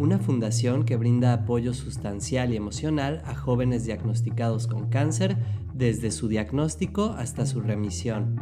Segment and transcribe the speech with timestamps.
[0.00, 5.36] una fundación que brinda apoyo sustancial y emocional a jóvenes diagnosticados con cáncer
[5.74, 8.36] desde su diagnóstico hasta su remisión.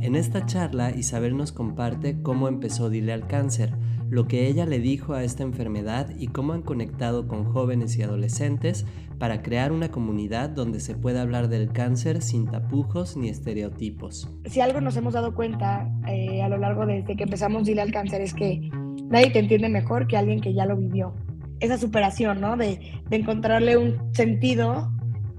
[0.00, 3.74] En esta charla, Isabel nos comparte cómo empezó Dile al Cáncer,
[4.10, 8.02] lo que ella le dijo a esta enfermedad y cómo han conectado con jóvenes y
[8.02, 8.84] adolescentes
[9.18, 14.28] para crear una comunidad donde se pueda hablar del cáncer sin tapujos ni estereotipos.
[14.46, 17.92] Si algo nos hemos dado cuenta eh, a lo largo de, que empezamos Dile al
[17.92, 18.70] Cáncer es que
[19.10, 21.14] nadie te entiende mejor que alguien que ya lo vivió.
[21.60, 22.56] Esa superación, ¿no?
[22.56, 22.80] De,
[23.10, 24.92] encontrarle un sentido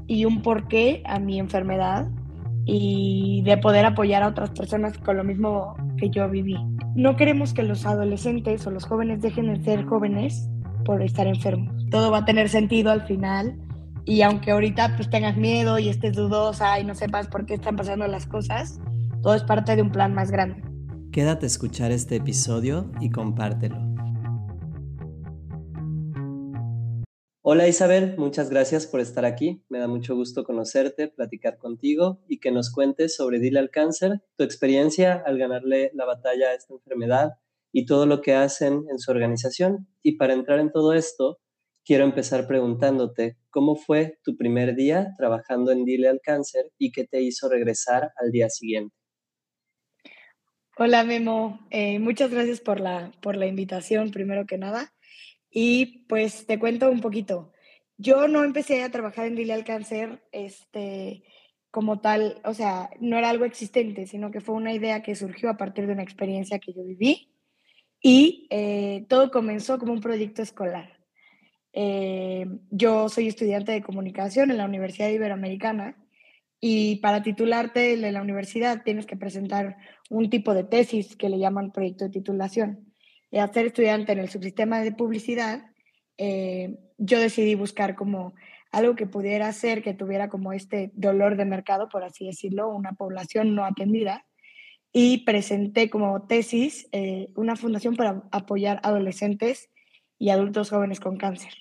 [0.07, 2.09] y un porqué a mi enfermedad
[2.66, 6.57] y de poder apoyar a otras personas con lo mismo que yo viví.
[6.95, 10.49] No queremos que los adolescentes o los jóvenes dejen de ser jóvenes
[10.83, 11.72] por estar enfermos.
[11.91, 13.55] Todo va a tener sentido al final
[14.05, 17.75] y aunque ahorita pues tengas miedo y estés dudosa y no sepas por qué están
[17.75, 18.79] pasando las cosas,
[19.22, 20.69] todo es parte de un plan más grande.
[21.11, 23.77] Quédate a escuchar este episodio y compártelo.
[27.41, 29.63] Hola Isabel, muchas gracias por estar aquí.
[29.69, 34.21] Me da mucho gusto conocerte, platicar contigo y que nos cuentes sobre Dile al Cáncer,
[34.38, 37.31] tu experiencia al ganarle la batalla a esta enfermedad
[37.71, 39.88] y todo lo que hacen en su organización.
[40.03, 41.39] Y para entrar en todo esto,
[41.83, 47.05] quiero empezar preguntándote cómo fue tu primer día trabajando en Dile al Cáncer y qué
[47.05, 48.98] te hizo regresar al día siguiente.
[50.81, 54.94] Hola Memo, eh, muchas gracias por la, por la invitación, primero que nada.
[55.52, 57.52] Y pues te cuento un poquito.
[57.97, 61.25] Yo no empecé a trabajar en Dile al Cáncer este,
[61.69, 65.50] como tal, o sea, no era algo existente, sino que fue una idea que surgió
[65.50, 67.29] a partir de una experiencia que yo viví.
[68.01, 70.97] Y eh, todo comenzó como un proyecto escolar.
[71.73, 75.97] Eh, yo soy estudiante de comunicación en la Universidad Iberoamericana
[76.62, 79.78] y para titularte en la universidad tienes que presentar
[80.09, 82.94] un tipo de tesis que le llaman proyecto de titulación.
[83.31, 85.64] Y al ser estudiante en el subsistema de publicidad,
[86.18, 88.34] eh, yo decidí buscar como
[88.72, 92.94] algo que pudiera hacer que tuviera como este dolor de mercado, por así decirlo, una
[92.94, 94.26] población no atendida.
[94.91, 99.70] Y presenté como tesis eh, una fundación para apoyar adolescentes
[100.18, 101.53] y adultos jóvenes con cáncer,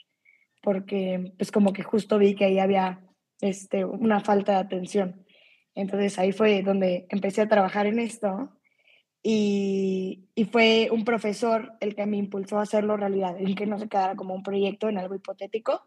[0.63, 3.08] porque pues como que justo vi que ahí había
[3.41, 5.25] este, una falta de atención.
[5.75, 8.51] Entonces ahí fue donde empecé a trabajar en esto
[9.23, 13.79] y, y, fue un profesor el que me impulsó a hacerlo realidad, en que no
[13.79, 15.83] se quedara como un proyecto en algo hipotético,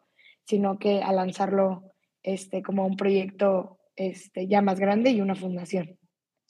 [0.45, 1.91] sino que a lanzarlo
[2.23, 5.97] este, como un proyecto este, ya más grande y una fundación.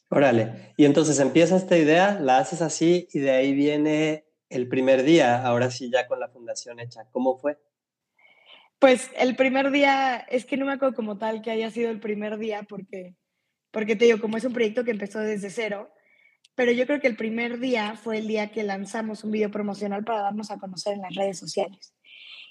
[0.09, 5.03] Órale, y entonces empieza esta idea, la haces así y de ahí viene el primer
[5.03, 7.05] día, ahora sí ya con la fundación hecha.
[7.11, 7.57] ¿Cómo fue?
[8.81, 11.99] Pues el primer día, es que no me acuerdo como tal que haya sido el
[11.99, 13.13] primer día, porque,
[13.69, 15.93] porque te digo, como es un proyecto que empezó desde cero,
[16.55, 20.03] pero yo creo que el primer día fue el día que lanzamos un video promocional
[20.03, 21.93] para darnos a conocer en las redes sociales.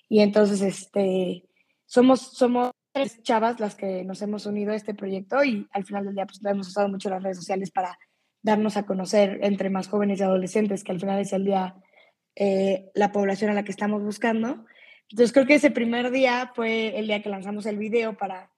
[0.09, 1.49] Y entonces, este,
[1.85, 6.05] somos, somos tres chavas las que nos hemos unido a este proyecto y al final
[6.05, 7.99] del día pues hemos usado mucho las redes sociales para
[8.41, 11.75] darnos a conocer entre más jóvenes y adolescentes, que al final es el día,
[12.37, 14.65] eh, la población a la que estamos buscando.
[15.11, 18.51] Entonces creo que ese primer día fue el día que lanzamos el video para,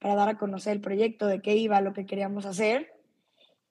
[0.00, 2.92] para dar a conocer el proyecto, de qué iba, lo que queríamos hacer.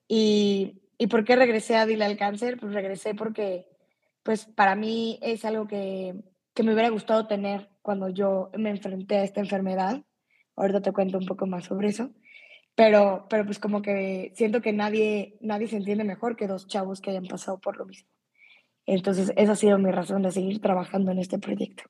[0.07, 2.57] Y, y por qué regresé a Dile al Cáncer?
[2.59, 3.67] Pues regresé porque
[4.23, 6.15] pues para mí es algo que,
[6.53, 10.03] que me hubiera gustado tener cuando yo me enfrenté a esta enfermedad.
[10.55, 12.11] Ahorita te cuento un poco más sobre eso.
[12.75, 17.01] Pero, pero pues como que siento que nadie, nadie se entiende mejor que dos chavos
[17.01, 18.07] que hayan pasado por lo mismo.
[18.85, 21.83] Entonces, esa ha sido mi razón de seguir trabajando en este proyecto.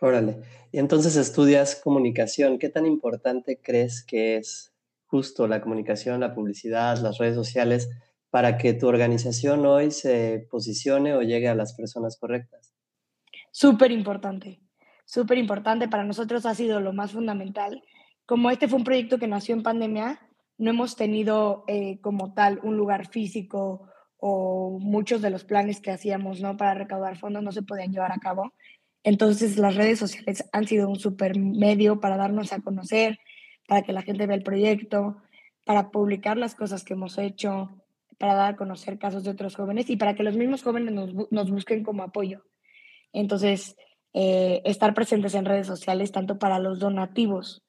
[0.00, 0.42] Órale.
[0.72, 2.58] Y entonces estudias comunicación.
[2.58, 4.72] ¿Qué tan importante crees que es
[5.06, 7.88] justo la comunicación, la publicidad, las redes sociales
[8.30, 12.74] para que tu organización hoy se posicione o llegue a las personas correctas?
[13.50, 14.60] Súper importante,
[15.04, 15.88] súper importante.
[15.88, 17.82] Para nosotros ha sido lo más fundamental.
[18.26, 20.20] Como este fue un proyecto que nació en pandemia,
[20.58, 23.88] no hemos tenido eh, como tal un lugar físico
[24.18, 26.56] o muchos de los planes que hacíamos ¿no?
[26.56, 28.52] para recaudar fondos no se podían llevar a cabo.
[29.04, 33.18] Entonces las redes sociales han sido un super medio para darnos a conocer,
[33.66, 35.16] para que la gente vea el proyecto,
[35.64, 37.70] para publicar las cosas que hemos hecho,
[38.18, 41.50] para dar a conocer casos de otros jóvenes y para que los mismos jóvenes nos,
[41.50, 42.44] busquen como apoyo.
[43.12, 43.76] Entonces,
[44.12, 47.62] eh, estar presentes en redes sociales, tanto para los donativos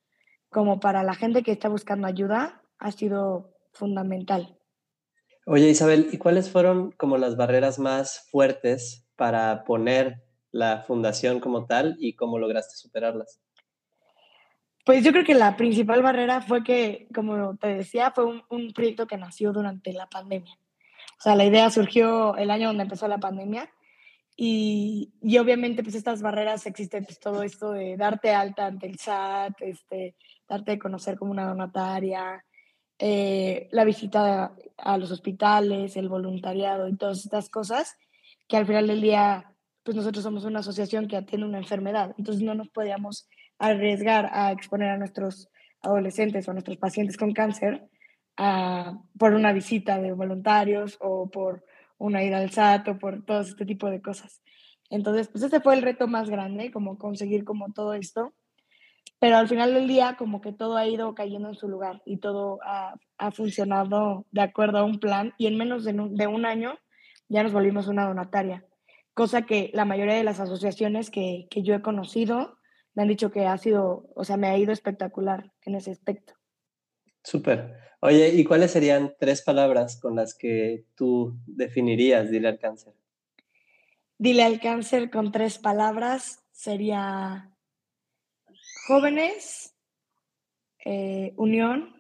[0.50, 4.58] como para la gente que está buscando ayuda, ha sido fundamental.
[5.46, 11.66] Oye Isabel, ¿y cuáles fueron como las barreras más fuertes para poner la fundación como
[11.66, 13.40] tal y cómo lograste superarlas?
[14.86, 19.06] Pues yo creo que la principal barrera fue que, como te decía, fue un, proyecto
[19.06, 20.54] que nació durante la pandemia.
[20.54, 23.70] O sea, la idea surgió el año donde empezó la pandemia
[24.36, 28.98] y, y, obviamente pues estas barreras existen, pues todo esto de darte alta ante el
[28.98, 30.16] SAT, este,
[30.48, 32.44] darte a conocer como una donataria,
[33.02, 37.98] eh, la visita a los hospitales, el voluntariado y todas estas cosas,
[38.48, 42.44] que al final del día pues nosotros somos una asociación que atiende una enfermedad, entonces
[42.44, 43.28] no nos podíamos
[43.58, 45.50] arriesgar a exponer a nuestros
[45.82, 47.88] adolescentes o a nuestros pacientes con cáncer
[49.18, 51.66] por una visita de voluntarios o por
[51.98, 54.42] una ida al SAT o por todo este tipo de cosas.
[54.90, 58.34] Entonces, pues ese fue el reto más grande, como conseguir como todo esto.
[59.20, 62.18] Pero al final del día, como que todo ha ido cayendo en su lugar y
[62.18, 66.28] todo ha, ha funcionado de acuerdo a un plan y en menos de un, de
[66.28, 66.80] un año
[67.28, 68.64] ya nos volvimos una donataria,
[69.20, 72.58] cosa que la mayoría de las asociaciones que, que yo he conocido
[72.94, 76.36] me han dicho que ha sido, o sea, me ha ido espectacular en ese aspecto.
[77.22, 77.76] Súper.
[78.00, 82.94] Oye, ¿y cuáles serían tres palabras con las que tú definirías Dile al cáncer?
[84.18, 87.54] Dile al cáncer con tres palabras sería
[88.88, 89.76] jóvenes,
[90.86, 91.94] eh, unión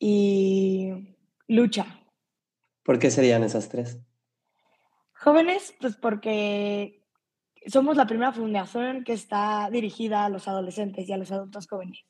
[0.00, 1.14] y
[1.46, 2.02] lucha.
[2.82, 4.00] ¿Por qué serían esas tres?
[5.26, 7.02] Jóvenes, pues porque
[7.66, 12.04] somos la primera fundación que está dirigida a los adolescentes y a los adultos jóvenes,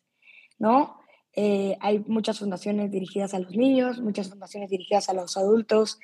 [0.59, 1.01] ¿no?
[1.33, 5.99] Eh, hay muchas fundaciones dirigidas a los niños, muchas fundaciones dirigidas a los adultos,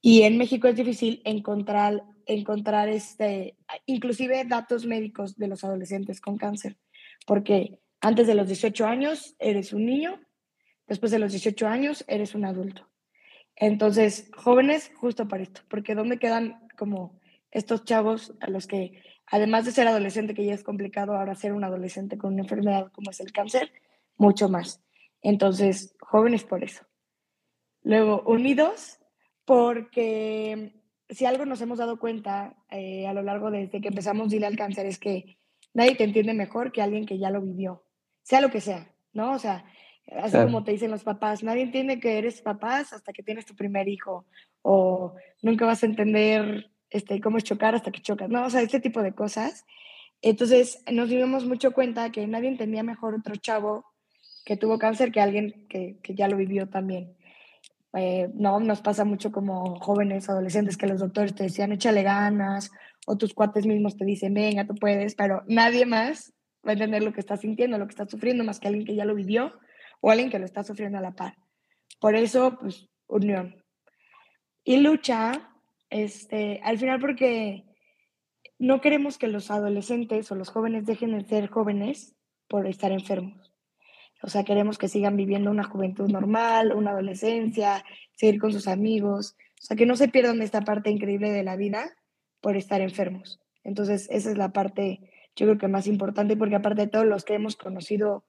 [0.00, 3.56] y en México es difícil encontrar, encontrar este,
[3.86, 6.76] inclusive datos médicos de los adolescentes con cáncer,
[7.26, 10.20] porque antes de los 18 años eres un niño,
[10.86, 12.91] después de los 18 años eres un adulto.
[13.64, 17.20] Entonces, jóvenes, justo para esto, porque ¿dónde quedan como
[17.52, 21.52] estos chavos a los que, además de ser adolescente, que ya es complicado, ahora ser
[21.52, 23.70] un adolescente con una enfermedad como es el cáncer,
[24.16, 24.82] mucho más.
[25.20, 26.84] Entonces, jóvenes por eso.
[27.84, 28.98] Luego, unidos,
[29.44, 30.74] porque
[31.08, 34.56] si algo nos hemos dado cuenta eh, a lo largo desde que empezamos Dile al
[34.56, 35.38] Cáncer es que
[35.72, 37.84] nadie te entiende mejor que alguien que ya lo vivió,
[38.24, 39.30] sea lo que sea, ¿no?
[39.30, 39.64] O sea,
[40.20, 43.54] así como te dicen los papás, nadie entiende que eres papás hasta que tienes tu
[43.54, 44.26] primer hijo,
[44.62, 48.44] o nunca vas a entender este, cómo es chocar hasta que chocas, ¿no?
[48.44, 49.64] O sea, este tipo de cosas.
[50.20, 53.84] Entonces, nos dimos mucho cuenta que nadie entendía mejor otro chavo
[54.44, 57.16] que tuvo cáncer que alguien que, que ya lo vivió también.
[57.94, 62.70] Eh, no, nos pasa mucho como jóvenes, adolescentes, que los doctores te decían, échale ganas,
[63.06, 66.32] o tus cuates mismos te dicen, venga, tú puedes, pero nadie más
[66.66, 68.94] va a entender lo que estás sintiendo, lo que estás sufriendo, más que alguien que
[68.94, 69.52] ya lo vivió
[70.02, 71.38] o alguien que lo está sufriendo a la par.
[71.98, 73.64] Por eso, pues, unión.
[74.64, 75.50] Y lucha,
[75.88, 77.64] este, al final porque
[78.58, 82.14] no queremos que los adolescentes o los jóvenes dejen de ser jóvenes
[82.48, 83.52] por estar enfermos.
[84.22, 87.84] O sea, queremos que sigan viviendo una juventud normal, una adolescencia,
[88.14, 89.36] seguir con sus amigos.
[89.60, 91.90] O sea, que no se pierdan esta parte increíble de la vida
[92.40, 93.40] por estar enfermos.
[93.64, 97.24] Entonces, esa es la parte, yo creo que más importante, porque aparte de todos los
[97.24, 98.24] que hemos conocido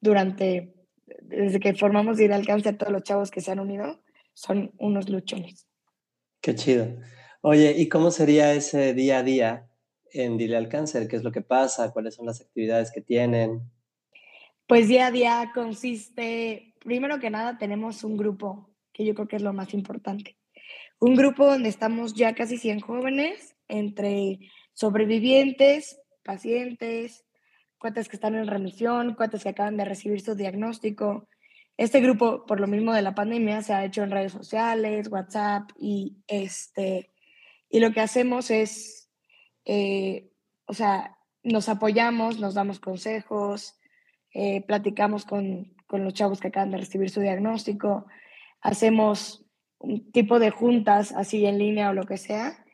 [0.00, 0.74] durante,
[1.22, 4.00] desde que formamos Ir al Cáncer, todos los chavos que se han unido,
[4.34, 5.66] son unos luchones.
[6.40, 6.96] Qué chido.
[7.40, 9.68] Oye, ¿y cómo sería ese día a día
[10.12, 11.08] en Dile al Cáncer?
[11.08, 11.92] ¿Qué es lo que pasa?
[11.92, 13.62] ¿Cuáles son las actividades que tienen?
[14.66, 19.36] Pues día a día consiste, primero que nada, tenemos un grupo, que yo creo que
[19.36, 20.36] es lo más importante.
[20.98, 24.38] Un grupo donde estamos ya casi 100 jóvenes, entre
[24.72, 27.25] sobrevivientes, pacientes,
[27.78, 31.28] cuates que están en remisión, cuates que acaban de recibir su diagnóstico.
[31.76, 35.70] Este grupo, por lo mismo de la pandemia, se ha hecho en redes sociales, WhatsApp
[35.78, 37.12] y este,
[37.68, 39.10] y lo que hacemos es,
[39.64, 40.30] eh,
[40.66, 43.78] o sea, nos apoyamos, nos damos consejos,
[44.32, 48.06] eh, platicamos con, con, los chavos que acaban de recibir su diagnóstico,
[48.60, 49.44] hacemos
[49.78, 52.64] un tipo de juntas así en línea o lo que sea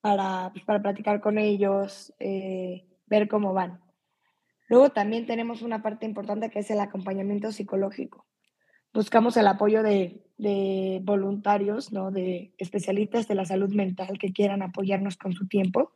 [0.00, 3.80] para, pues, para platicar con ellos, eh, ver cómo van.
[4.72, 8.24] Luego también tenemos una parte importante que es el acompañamiento psicológico.
[8.94, 12.10] Buscamos el apoyo de, de voluntarios, ¿no?
[12.10, 15.92] de especialistas de la salud mental que quieran apoyarnos con su tiempo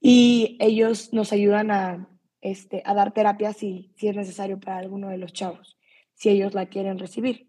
[0.00, 2.08] y ellos nos ayudan a
[2.40, 5.76] este, a dar terapia si, si es necesario para alguno de los chavos,
[6.14, 7.48] si ellos la quieren recibir.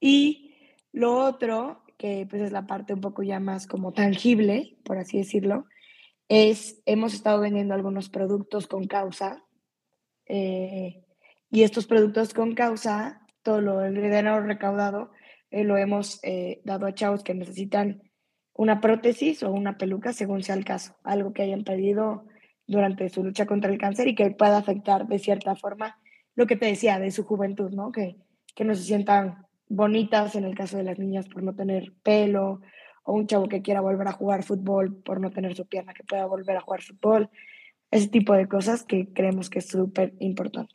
[0.00, 0.56] Y
[0.90, 5.18] lo otro, que pues es la parte un poco ya más como tangible, por así
[5.18, 5.66] decirlo,
[6.28, 9.43] es, hemos estado vendiendo algunos productos con causa
[10.26, 11.02] eh,
[11.50, 15.10] y estos productos con causa, todo lo, el dinero recaudado,
[15.50, 18.02] eh, lo hemos eh, dado a chavos que necesitan
[18.52, 22.26] una prótesis o una peluca, según sea el caso, algo que hayan perdido
[22.66, 25.98] durante su lucha contra el cáncer y que pueda afectar de cierta forma
[26.34, 27.92] lo que te decía de su juventud, ¿no?
[27.92, 28.16] Que,
[28.54, 32.60] que no se sientan bonitas en el caso de las niñas por no tener pelo,
[33.04, 36.04] o un chavo que quiera volver a jugar fútbol por no tener su pierna, que
[36.04, 37.30] pueda volver a jugar fútbol,
[37.94, 40.74] ese tipo de cosas que creemos que es súper importante.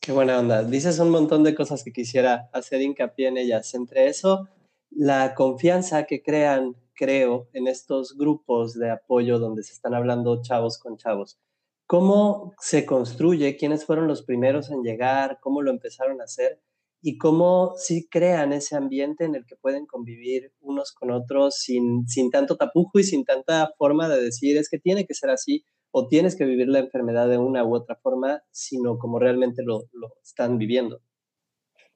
[0.00, 0.62] Qué buena onda.
[0.62, 3.74] Dices un montón de cosas que quisiera hacer hincapié en ellas.
[3.74, 4.46] Entre eso,
[4.90, 10.78] la confianza que crean, creo, en estos grupos de apoyo donde se están hablando chavos
[10.78, 11.38] con chavos.
[11.86, 13.56] ¿Cómo se construye?
[13.56, 15.38] ¿Quiénes fueron los primeros en llegar?
[15.40, 16.60] ¿Cómo lo empezaron a hacer?
[17.02, 22.08] y cómo sí crean ese ambiente en el que pueden convivir unos con otros sin,
[22.08, 25.64] sin tanto tapujo y sin tanta forma de decir es que tiene que ser así
[25.98, 29.84] o tienes que vivir la enfermedad de una u otra forma, sino como realmente lo,
[29.94, 31.00] lo están viviendo.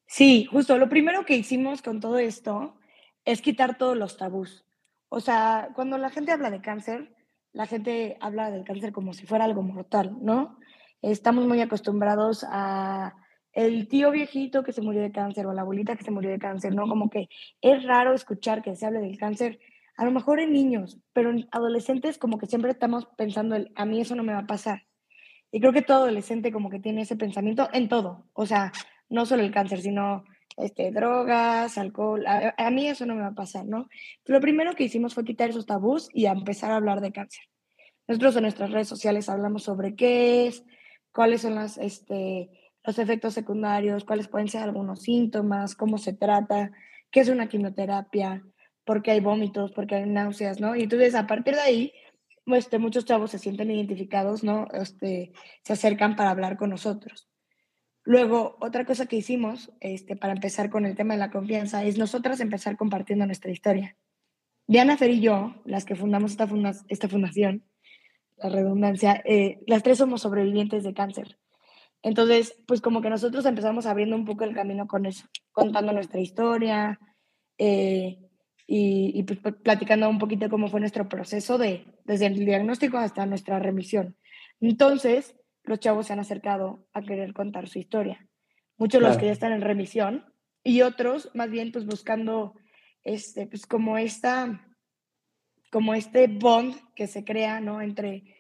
[0.07, 0.79] Sí, justo.
[0.79, 2.79] Lo primero que hicimos con todo esto
[3.27, 4.65] es quitar todos los tabús.
[5.11, 7.15] O sea, cuando la gente habla de cáncer,
[7.53, 10.57] la gente habla del cáncer como si fuera algo mortal, ¿no?
[11.03, 13.15] Estamos muy acostumbrados a
[13.53, 16.39] el tío viejito que se murió de cáncer o la abuelita que se murió de
[16.39, 16.89] cáncer, ¿no?
[16.89, 17.29] Como que
[17.61, 19.61] es raro escuchar que se hable del cáncer,
[19.97, 24.01] a lo mejor en niños, pero en adolescentes como que siempre estamos pensando, a mí
[24.01, 24.85] eso no me va a pasar.
[25.53, 28.73] Y creo que todo adolescente como que tiene ese pensamiento en todo, o sea,
[29.09, 30.25] no solo el cáncer, sino
[30.57, 33.89] este, drogas, alcohol, a, mí eso no me va a pasar, ¿no?
[34.27, 37.45] lo primero que hicimos fue quitar esos tabús y empezar a hablar de cáncer.
[38.07, 40.65] Nosotros en nuestras redes sociales hablamos sobre qué es,
[41.13, 42.51] cuáles son las, este,
[42.85, 46.73] los efectos secundarios, cuáles pueden ser algunos síntomas, cómo se trata,
[47.11, 48.45] qué es una quimioterapia,
[48.85, 50.77] por qué hay vómitos, por qué hay náuseas, ¿no?
[50.77, 51.93] Y entonces a partir de ahí,
[52.47, 54.67] este, muchos chavos se sienten identificados, ¿no?
[54.73, 55.33] Este,
[55.63, 57.29] se acercan para hablar con nosotros.
[58.05, 61.99] Luego, otra cosa que hicimos este, para empezar con el tema de la confianza es
[61.99, 63.97] nosotras empezar compartiendo nuestra historia.
[64.67, 66.49] Diana Fer y yo, las que fundamos esta,
[66.89, 67.65] esta fundación,
[68.37, 71.39] la redundancia, eh, las tres somos sobrevivientes de cáncer.
[72.03, 76.21] Entonces, pues como que nosotros empezamos abriendo un poco el camino con eso, contando nuestra
[76.21, 76.99] historia
[77.59, 78.19] eh,
[78.73, 83.59] y, pues, platicando un poquito cómo fue nuestro proceso de, desde el diagnóstico hasta nuestra
[83.59, 84.17] remisión.
[84.61, 85.35] Entonces,
[85.65, 88.29] los chavos se han acercado a querer contar su historia.
[88.77, 90.25] Muchos los que ya están en remisión
[90.63, 92.55] y otros más bien pues buscando
[93.03, 94.65] este, pues como esta,
[95.73, 97.83] como este bond que se crea, ¿no?
[97.83, 98.37] Entre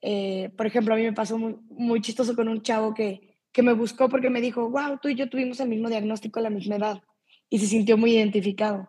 [0.00, 3.74] eh, por ejemplo, a mí me pasó muy, chistoso con un chavo que, que me
[3.74, 6.76] buscó porque me dijo, wow, tú y yo tuvimos el mismo diagnóstico a la misma
[6.76, 7.02] edad
[7.50, 8.88] y se sintió muy identificado.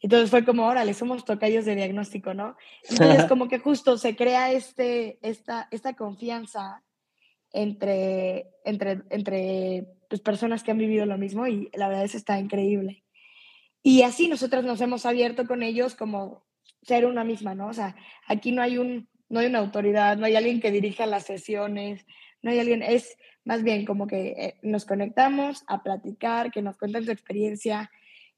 [0.00, 2.56] Entonces fue como, órale, somos tocayos de diagnóstico, ¿no?
[2.88, 6.82] Entonces como que justo se crea este, esta, esta confianza
[7.52, 12.38] entre, entre, entre pues, personas que han vivido lo mismo y la verdad es está
[12.38, 13.04] increíble.
[13.82, 16.44] Y así nosotros nos hemos abierto con ellos como
[16.82, 17.68] ser una misma, ¿no?
[17.68, 21.06] O sea, aquí no hay un, no hay una autoridad, no hay alguien que dirija
[21.06, 22.06] las sesiones,
[22.42, 26.76] no hay alguien, es más bien como que eh, nos conectamos a platicar, que nos
[26.76, 27.90] cuenten su experiencia.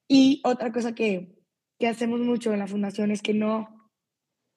[0.08, 1.28] Y otra cosa que,
[1.82, 3.90] que hacemos mucho en la fundación es que no,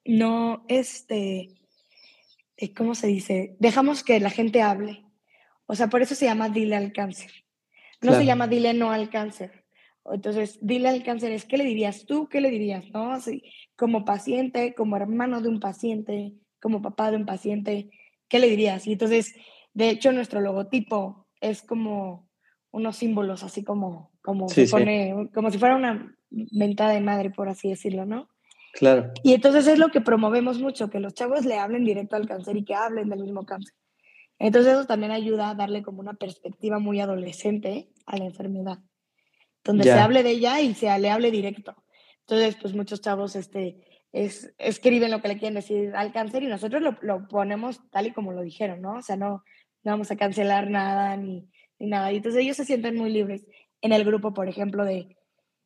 [0.04, 1.48] no, este,
[2.56, 3.56] eh, ¿cómo se dice?
[3.58, 5.04] Dejamos que la gente hable.
[5.66, 7.32] O sea, por eso se llama Dile al cáncer.
[8.00, 9.64] No se llama Dile no al cáncer.
[10.04, 13.10] Entonces, dile al cáncer, es qué le dirías tú, qué le dirías, ¿no?
[13.10, 13.42] Así,
[13.74, 17.90] como paciente, como hermano de un paciente, como papá de un paciente,
[18.28, 18.86] ¿qué le dirías?
[18.86, 19.34] Y entonces,
[19.74, 22.28] de hecho, nuestro logotipo es como
[22.70, 27.48] unos símbolos, así como, como, se pone, como si fuera una mentada de madre, por
[27.48, 28.28] así decirlo, ¿no?
[28.74, 29.12] Claro.
[29.22, 32.58] Y entonces es lo que promovemos mucho, que los chavos le hablen directo al cáncer
[32.58, 33.74] y que hablen del mismo cáncer.
[34.38, 38.80] Entonces eso también ayuda a darle como una perspectiva muy adolescente a la enfermedad
[39.66, 41.74] donde se hable de ella y se le hable directo.
[42.20, 43.76] Entonces, pues muchos chavos este,
[44.12, 48.06] es, escriben lo que le quieren decir al cáncer y nosotros lo, lo, ponemos tal
[48.06, 48.94] y como lo dijeron, ¿no?
[48.94, 49.42] O sea, no,
[49.82, 52.12] no vamos a cancelar nada ni, ni, nada.
[52.12, 53.44] Y entonces ellos se sienten muy libres.
[53.80, 55.16] En el grupo, por ejemplo, de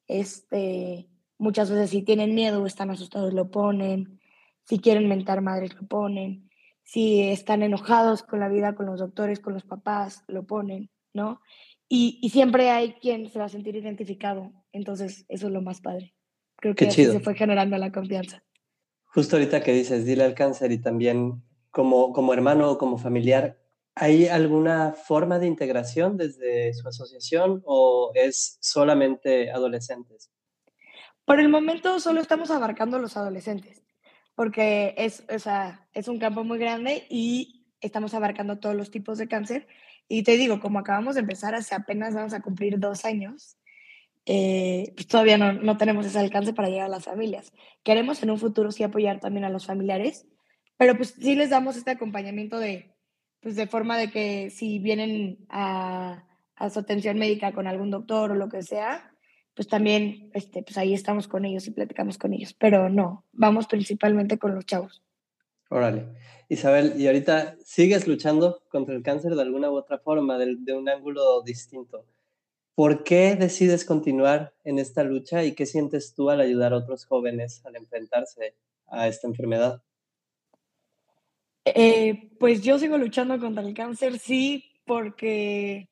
[0.06, 4.20] este, muchas veces si tienen miedo o están asustados, lo ponen.
[4.64, 6.50] Si quieren mentar madres, lo ponen.
[6.82, 11.40] Si están enojados con la vida, con los doctores, con los papás, lo ponen, ¿no?
[11.88, 14.52] Y, siempre hay quien se va a sentir identificado.
[14.72, 16.14] Entonces, eso es lo más padre.
[16.56, 18.44] Creo que así se fue generando la confianza.
[19.06, 23.59] Justo ahorita que dices, dile al cáncer y también como, como hermano o como familiar,
[23.94, 30.30] ¿hay alguna forma de integración desde su asociación o es solamente adolescentes?
[31.24, 33.82] Por el momento solo estamos abarcando los adolescentes.
[34.34, 39.18] porque es, o sea, es un campo muy grande y estamos abarcando todos los tipos
[39.18, 39.66] de cáncer.
[40.08, 43.58] Y te digo, como acabamos de empezar, hace apenas vamos a cumplir dos años,
[44.24, 47.52] eh, pues todavía no, no, tenemos ese alcance para llegar a las familias.
[47.82, 50.26] Queremos en un futuro sí apoyar también a los familiares,
[50.78, 52.94] pero pues sí les damos este acompañamiento de,
[53.40, 56.24] pues de forma de que si vienen a,
[56.56, 59.12] a su atención médica con algún doctor o lo que sea,
[59.54, 63.66] pues también, este, pues ahí estamos con ellos y platicamos con ellos, pero no, vamos
[63.66, 65.02] principalmente con los chavos.
[65.68, 66.06] Órale.
[66.48, 70.72] Isabel, ¿y ahorita sigues luchando contra el cáncer de alguna u otra forma, de, de
[70.72, 72.06] un ángulo distinto?
[72.74, 77.04] ¿Por qué decides continuar en esta lucha y qué sientes tú al ayudar a otros
[77.04, 78.54] jóvenes al enfrentarse
[78.86, 79.82] a esta enfermedad?
[81.64, 85.88] Eh, pues yo sigo luchando contra el cáncer, sí, porque,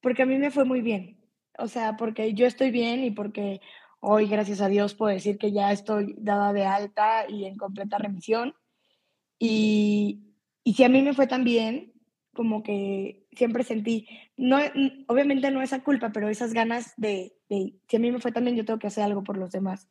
[0.00, 1.20] porque a mí me fue muy bien
[1.60, 3.60] o sea, porque yo estoy bien y porque
[4.00, 7.98] hoy, gracias a Dios, puedo decir que ya estoy dada de alta y en completa
[7.98, 8.54] remisión.
[9.38, 10.20] Y,
[10.64, 11.92] y si a mí me fue tan bien,
[12.32, 14.58] como que siempre sentí, no,
[15.08, 18.44] obviamente no esa culpa, pero esas ganas de, de, si a mí me fue tan
[18.44, 19.88] bien, yo tengo que hacer algo por los demás,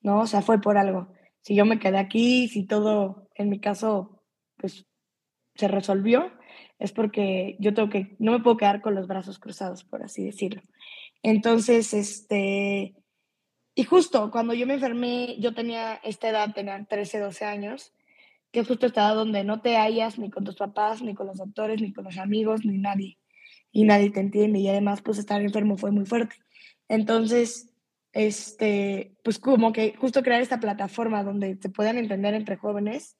[0.00, 0.20] ¿no?
[0.20, 1.12] O sea, fue por algo.
[1.42, 4.19] Si yo me quedé aquí, si todo, en mi caso,
[4.60, 4.86] pues
[5.54, 6.32] se resolvió,
[6.78, 10.24] es porque yo tengo que, no me puedo quedar con los brazos cruzados, por así
[10.24, 10.62] decirlo.
[11.22, 12.94] Entonces, este,
[13.74, 17.92] y justo cuando yo me enfermé, yo tenía esta edad, tenía 13, 12 años,
[18.50, 21.80] que justo estaba donde no te hallas ni con tus papás, ni con los doctores,
[21.80, 23.18] ni con los amigos, ni nadie.
[23.70, 24.58] Y nadie te entiende.
[24.58, 26.34] Y además, pues estar enfermo fue muy fuerte.
[26.88, 27.72] Entonces,
[28.12, 33.16] este, pues como que justo crear esta plataforma donde se puedan entender entre jóvenes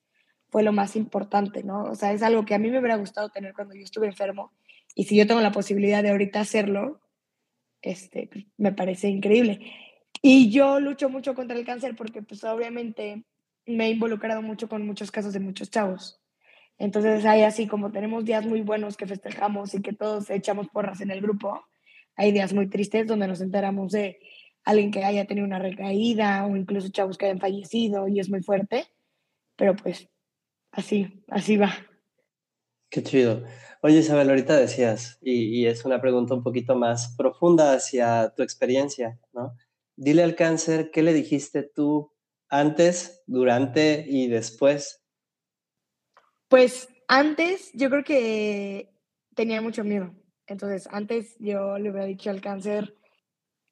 [0.50, 1.85] fue lo más importante, ¿no?
[1.85, 4.52] O sea, es algo que a mí me hubiera gustado tener cuando yo estuve enfermo.
[4.95, 7.00] Y si yo tengo la posibilidad de ahorita hacerlo,
[7.83, 9.61] este, me parece increíble.
[10.23, 13.25] Y yo lucho mucho contra el cáncer porque pues obviamente
[13.66, 16.21] me he involucrado mucho con muchos casos de muchos chavos.
[16.78, 21.00] Entonces hay así como tenemos días muy buenos que festejamos y que todos echamos porras
[21.00, 21.63] en el grupo,
[22.17, 24.19] hay días muy tristes donde nos enteramos de
[24.65, 28.43] alguien que haya tenido una recaída o incluso chavos que hayan fallecido y es muy
[28.43, 28.86] fuerte,
[29.56, 30.10] pero pues
[30.73, 31.73] así, así va.
[32.91, 33.45] Qué chido.
[33.83, 39.19] Oye, Isabel, ahorita decías, y, es una pregunta un poquito más profunda hacia tu experiencia,
[39.33, 39.56] ¿no?
[39.97, 42.13] Dile al cáncer, ¿qué le dijiste tú
[42.49, 45.02] antes, durante y después?
[46.49, 48.93] Pues antes yo creo que
[49.35, 50.15] tenía mucho miedo.
[50.47, 52.97] Entonces, antes yo le hubiera dicho al cáncer,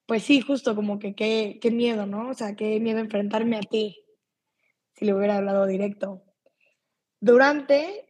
[0.06, 2.30] pues sí, justo como que qué, qué miedo, ¿no?
[2.30, 4.04] O sea, qué miedo enfrentarme a ti,
[4.94, 6.22] si le hubiera hablado directo.
[7.20, 8.06] Durante,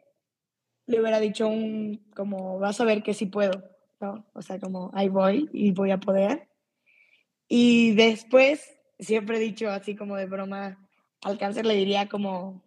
[0.86, 3.64] le hubiera dicho un, como, vas a ver que sí puedo,
[4.00, 4.26] ¿no?
[4.34, 6.48] O sea, como, ahí voy y voy a poder.
[7.48, 10.78] Y después, siempre he dicho así como de broma,
[11.22, 12.62] al cáncer le diría como,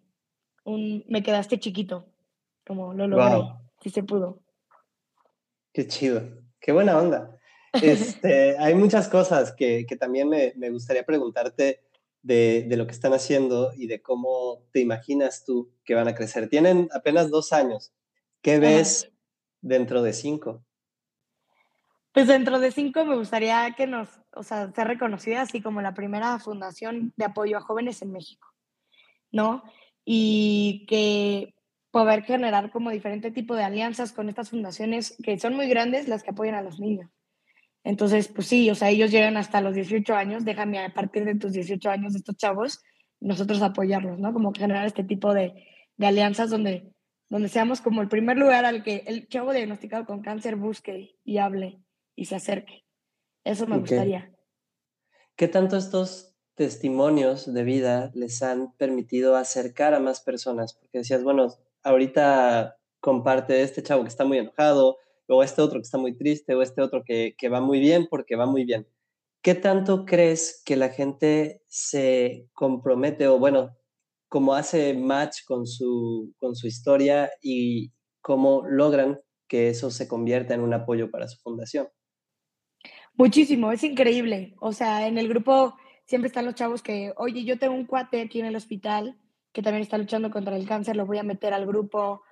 [0.64, 2.06] un, me quedaste chiquito,
[2.66, 3.42] como lo logré,
[3.80, 4.40] si se pudo.
[5.72, 6.22] Qué chido,
[6.60, 7.38] qué buena onda.
[7.72, 11.80] Este, hay muchas cosas que, que también me, me, gustaría preguntarte
[12.22, 16.14] de, de, lo que están haciendo y de cómo te imaginas tú que van a
[16.14, 16.48] crecer.
[16.48, 17.92] Tienen apenas dos años.
[18.42, 19.10] ¿Qué ves
[19.60, 20.64] dentro de cinco?
[22.12, 25.94] Pues dentro de cinco me gustaría que nos, o sea, ser reconocida así como la
[25.94, 28.48] primera fundación de apoyo a jóvenes en México,
[29.30, 29.62] ¿no?
[30.04, 31.54] Y que
[31.90, 36.22] poder generar como diferente tipo de alianzas con estas fundaciones que son muy grandes, las
[36.22, 37.10] que apoyan a los niños.
[37.84, 41.34] Entonces, pues sí, o sea, ellos llegan hasta los 18 años, déjame a partir de
[41.34, 42.80] tus 18 años estos chavos,
[43.20, 44.32] nosotros apoyarlos, ¿no?
[44.32, 45.52] Como generar este tipo de,
[45.96, 46.92] de alianzas donde
[47.32, 51.38] donde seamos como el primer lugar al que el chavo diagnosticado con cáncer busque y
[51.38, 51.80] hable
[52.14, 52.84] y se acerque.
[53.42, 54.30] Eso me gustaría.
[55.34, 60.74] ¿Qué tanto estos testimonios de vida les han permitido acercar a más personas?
[60.74, 61.48] Porque decías, bueno,
[61.82, 66.54] ahorita comparte este chavo que está muy enojado, o este otro que está muy triste,
[66.54, 68.86] o este otro que, que va muy bien porque va muy bien.
[69.42, 73.76] ¿Qué tanto crees que la gente se compromete o, bueno,
[74.28, 80.54] cómo hace match con su, con su historia y cómo logran que eso se convierta
[80.54, 81.86] en un apoyo para su fundación.
[83.14, 84.54] Muchísimo, es increíble.
[84.60, 88.22] O sea, en el grupo siempre están los chavos que, oye, yo tengo un cuate
[88.22, 89.18] aquí en el hospital
[89.52, 92.22] que también está luchando contra el cáncer, lo voy a meter al grupo,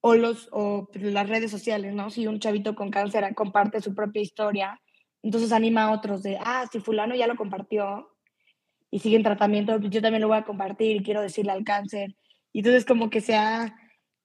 [0.00, 2.10] o, los, o las redes sociales, ¿no?
[2.10, 4.80] Si un chavito con cáncer comparte su propia historia,
[5.22, 8.08] entonces anima a otros de, ah, si fulano ya lo compartió,
[8.90, 12.14] y siguen tratamiento, pues yo también lo voy a compartir y quiero decirle al cáncer.
[12.52, 13.76] Y entonces como que sea,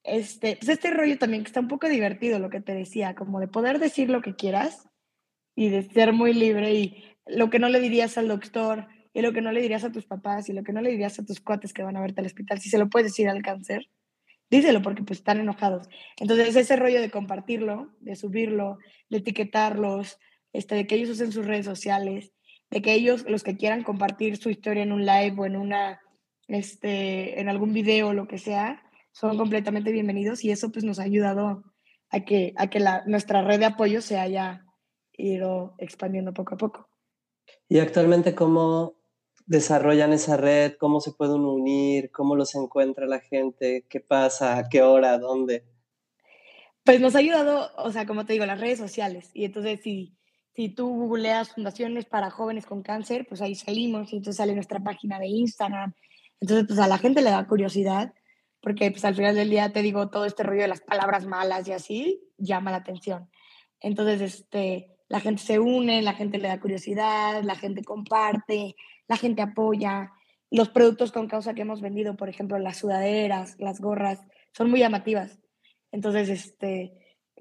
[0.04, 3.40] este, pues este rollo también que está un poco divertido, lo que te decía, como
[3.40, 4.88] de poder decir lo que quieras
[5.56, 9.34] y de ser muy libre y lo que no le dirías al doctor y lo
[9.34, 11.42] que no le dirías a tus papás y lo que no le dirías a tus
[11.42, 13.88] cuates que van a verte al hospital, si se lo puedes decir al cáncer,
[14.54, 15.90] díselo porque pues están enojados.
[16.18, 18.78] Entonces ese rollo de compartirlo, de subirlo,
[19.10, 20.20] de etiquetarlos,
[20.54, 22.32] este, de que ellos usen sus redes sociales,
[22.70, 26.02] de que ellos, los que quieran compartir su historia en un live o en una,
[26.48, 31.04] este, en algún video lo que sea, son completamente bienvenidos y eso pues nos ha
[31.04, 31.64] ayudado
[32.10, 34.66] a que, a que la, nuestra red de apoyo se haya
[35.14, 36.90] ido expandiendo poco a poco.
[37.68, 39.03] ¿Y actualmente cómo
[39.46, 40.74] desarrollan esa red?
[40.80, 42.12] ¿Cómo se pueden unir?
[42.12, 43.86] ¿Cómo los encuentra la gente?
[43.90, 44.58] ¿Qué pasa?
[44.58, 45.18] ¿A qué hora?
[45.18, 45.64] ¿Dónde?
[46.84, 49.32] Pues nos ha ayudado, o sea, como te digo, las redes sociales.
[49.34, 50.18] Y entonces, si,
[50.54, 54.80] si tú googleas fundaciones para jóvenes con cáncer, pues ahí salimos y entonces sale nuestra
[54.82, 55.94] página de Instagram.
[56.42, 58.14] Entonces, pues a la gente le da curiosidad,
[58.62, 61.68] porque pues al final del día te digo, todo este rollo de las palabras malas
[61.68, 63.30] y así llama la atención.
[63.80, 68.76] Entonces, este, la gente se une, la gente le da curiosidad, la gente comparte,
[69.08, 70.12] la gente apoya.
[70.52, 74.80] Los productos con causa que hemos vendido, por ejemplo, las sudaderas, las gorras, son muy
[74.80, 75.40] llamativas.
[75.92, 76.94] Entonces, este,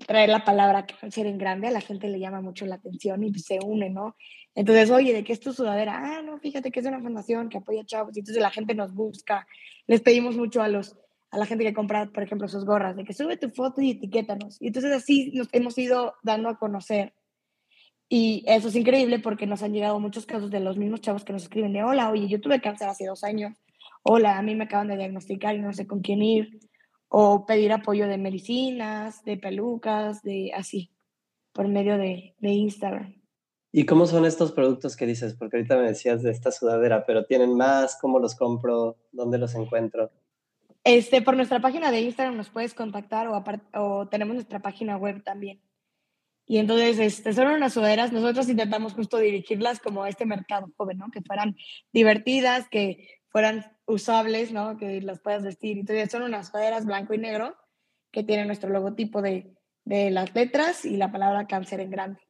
[0.06, 3.34] traer la palabra cáncer en grande a la gente le llama mucho la atención y
[3.34, 4.16] se une, ¿no?
[4.54, 5.98] Entonces, oye, ¿de qué es tu sudadera?
[5.98, 8.16] Ah, no, fíjate que es una fundación que apoya a chavos.
[8.16, 9.46] Y entonces la gente nos busca.
[9.86, 10.96] Les pedimos mucho a los
[11.32, 13.92] a la gente que compra, por ejemplo, sus gorras, de que sube tu foto y
[13.92, 14.60] etiquétanos.
[14.60, 17.14] Y entonces así nos hemos ido dando a conocer
[18.14, 21.32] y eso es increíble porque nos han llegado muchos casos de los mismos chavos que
[21.32, 23.56] nos escriben de, hola, oye, yo tuve cáncer hace dos años,
[24.02, 26.60] hola, a mí me acaban de diagnosticar y no sé con quién ir,
[27.08, 30.90] o pedir apoyo de medicinas, de pelucas, de así,
[31.54, 33.14] por medio de, de Instagram.
[33.72, 35.32] ¿Y cómo son estos productos que dices?
[35.32, 37.96] Porque ahorita me decías de esta sudadera, pero ¿tienen más?
[37.98, 38.98] ¿Cómo los compro?
[39.10, 40.10] ¿Dónde los encuentro?
[40.84, 45.24] Este, por nuestra página de Instagram nos puedes contactar o, o tenemos nuestra página web
[45.24, 45.62] también.
[46.46, 50.98] Y entonces este, son unas sudaderas, nosotros intentamos justo dirigirlas como a este mercado joven,
[50.98, 51.10] ¿no?
[51.10, 51.56] Que fueran
[51.92, 54.76] divertidas, que fueran usables, ¿no?
[54.76, 55.78] Que las puedas vestir.
[55.78, 57.56] Entonces son unas sudaderas blanco y negro
[58.10, 62.20] que tienen nuestro logotipo de, de las letras y la palabra cáncer en grande.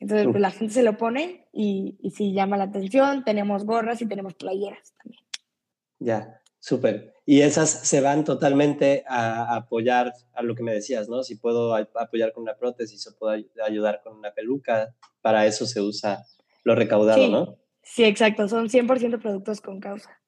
[0.00, 4.00] Entonces, pues la gente se lo pone y, y si llama la atención, tenemos gorras
[4.00, 5.22] y tenemos playeras también.
[5.98, 6.40] Ya.
[6.60, 7.14] Súper.
[7.30, 11.22] Y esas se van totalmente a, apoyar a lo que me decías, ¿no?
[11.22, 15.82] Si puedo apoyar con una prótesis o puedo ayudar con una peluca, para eso se
[15.82, 16.24] usa
[16.64, 17.58] lo recaudado, ¿no?
[17.82, 18.48] Sí, exacto.
[18.48, 20.22] Son 100% productos con causa.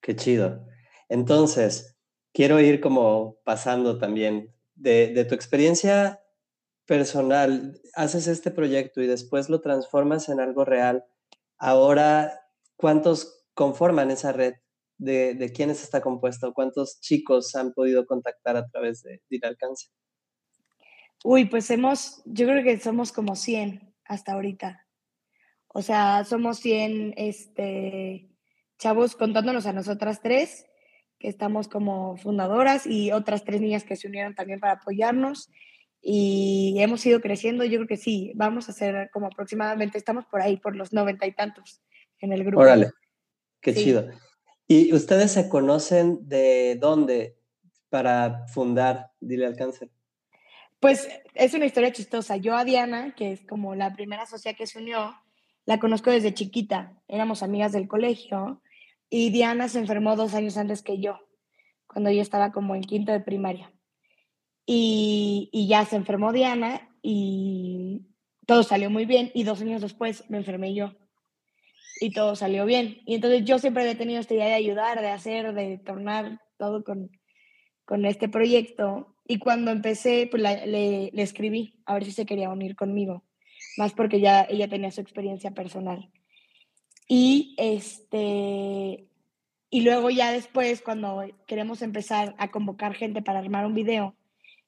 [0.00, 0.66] Qué chido.
[1.08, 1.96] Entonces,
[2.32, 6.20] quiero ir como pasando también de, de tu experiencia
[6.84, 11.04] personal, haces este proyecto y después lo transformas en algo real.
[11.58, 12.40] Ahora,
[12.74, 14.54] ¿cuántos conforman esa red?
[14.98, 19.88] De, quiénes está compuesto, cuántos chicos han podido contactar a través de, de Alcance.
[21.24, 24.86] Uy, pues hemos, yo creo que somos como 100 hasta ahorita.
[25.68, 28.28] O sea, somos 100 este,
[28.78, 30.66] chavos contándonos a nosotras tres,
[31.18, 35.50] que estamos como fundadoras, y otras tres niñas que se unieron también para apoyarnos.
[36.00, 40.40] Y hemos ido creciendo, yo creo que sí, vamos a ser como aproximadamente, estamos por
[40.40, 41.82] ahí, por los noventa y tantos
[42.20, 42.62] en el grupo.
[42.62, 42.92] Órale,
[43.60, 44.08] qué chido.
[44.70, 47.38] ¿Y ustedes se conocen de dónde
[47.88, 49.90] para fundar Dile al Cáncer?
[50.78, 52.36] Pues es una historia chistosa.
[52.36, 55.16] Yo a Diana, que es como la primera socia que se unió,
[55.64, 57.00] la conozco desde chiquita.
[57.08, 58.60] Éramos amigas del colegio
[59.08, 61.18] y Diana se enfermó dos años antes que yo,
[61.86, 63.72] cuando yo estaba como en quinto de primaria.
[64.66, 68.02] Y, y ya se enfermó Diana y
[68.46, 70.92] todo salió muy bien y dos años después me enfermé yo
[72.00, 72.98] y todo salió bien.
[73.06, 76.84] Y entonces yo siempre he tenido esta idea de ayudar, de hacer, de tornar todo
[76.84, 77.10] con,
[77.84, 79.14] con este proyecto.
[79.26, 83.24] Y cuando empecé, pues le, le, escribí a ver si se quería unir conmigo,
[83.76, 86.10] más porque ya ella tenía su experiencia personal.
[87.08, 89.08] Y este
[89.70, 94.14] y luego ya después, cuando queremos empezar a convocar gente para armar un video,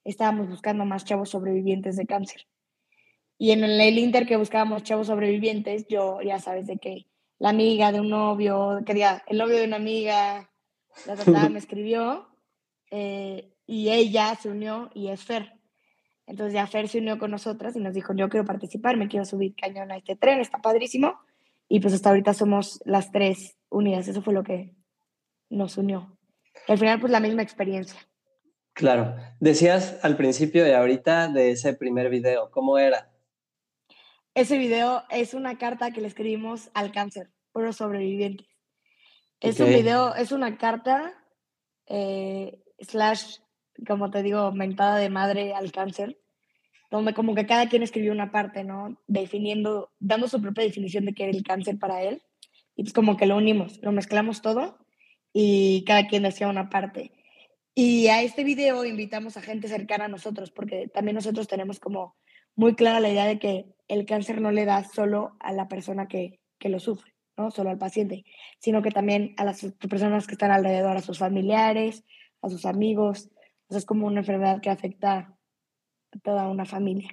[0.04, 2.46] estábamos buscando más chavos sobrevivientes de cáncer.
[3.38, 7.06] Y en el Inter que buscábamos chavos sobrevivientes, yo ya sabes de qué,
[7.40, 10.50] la amiga de un novio, quería el novio de una amiga,
[11.06, 12.28] la verdad me escribió
[12.90, 15.54] eh, y ella se unió y es Fer.
[16.26, 19.24] Entonces ya Fer se unió con nosotras y nos dijo, yo quiero participar, me quiero
[19.24, 21.18] subir cañón a este tren, está padrísimo.
[21.66, 24.74] Y pues hasta ahorita somos las tres unidas, eso fue lo que
[25.48, 26.18] nos unió.
[26.68, 27.98] al final pues la misma experiencia.
[28.74, 33.10] Claro, decías al principio y ahorita de ese primer video, ¿cómo era?
[34.34, 38.46] Ese video es una carta que le escribimos al cáncer, por los sobrevivientes.
[39.40, 41.14] Es un video, es una carta,
[41.86, 43.38] eh, slash,
[43.86, 46.20] como te digo, mentada de madre al cáncer,
[46.90, 49.00] donde como que cada quien escribió una parte, ¿no?
[49.08, 52.22] Definiendo, dando su propia definición de qué era el cáncer para él
[52.76, 54.78] Y es como que lo unimos, lo mezclamos todo
[55.32, 57.12] y cada quien decía una parte.
[57.74, 62.16] Y a este video invitamos a gente cercana a nosotros, porque también nosotros tenemos como
[62.60, 66.08] muy clara la idea de que el cáncer no le da solo a la persona
[66.08, 68.26] que, que lo sufre, no solo al paciente,
[68.58, 72.04] sino que también a las personas que están alrededor, a sus familiares,
[72.42, 73.30] a sus amigos.
[73.68, 75.34] O sea, es como una enfermedad que afecta
[76.12, 77.08] a toda una familia.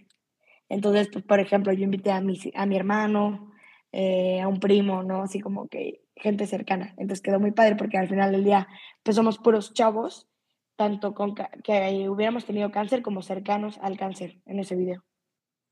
[0.68, 3.54] Entonces, pues, por ejemplo, yo invité a mi, a mi hermano,
[3.94, 5.22] eh, a un primo, ¿no?
[5.22, 6.94] Así como que gente cercana.
[6.98, 8.68] Entonces quedó muy padre porque al final del día,
[9.02, 10.28] pues somos puros chavos,
[10.76, 15.06] tanto con que hubiéramos tenido cáncer como cercanos al cáncer en ese video.